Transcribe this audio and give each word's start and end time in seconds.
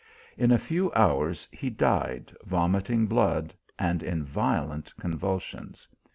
In 0.35 0.51
a 0.51 0.57
few 0.57 0.91
hours 0.93 1.47
he 1.51 1.69
died 1.69 2.35
vomiting 2.43 3.05
blood, 3.05 3.53
and 3.77 4.01
in 4.01 4.23
violent 4.23 4.91
convulsions. 4.99 5.87